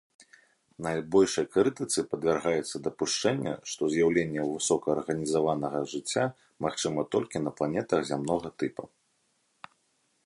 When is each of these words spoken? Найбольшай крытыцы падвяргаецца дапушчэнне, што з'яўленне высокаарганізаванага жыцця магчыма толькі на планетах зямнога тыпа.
Найбольшай 0.85 1.45
крытыцы 1.55 1.99
падвяргаецца 2.13 2.75
дапушчэнне, 2.87 3.53
што 3.73 3.91
з'яўленне 3.97 4.41
высокаарганізаванага 4.55 5.79
жыцця 5.93 6.25
магчыма 6.67 7.01
толькі 7.17 7.37
на 7.49 7.57
планетах 7.61 8.01
зямнога 8.13 8.49
тыпа. 8.65 8.83